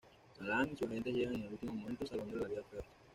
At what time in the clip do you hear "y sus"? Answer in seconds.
0.73-0.87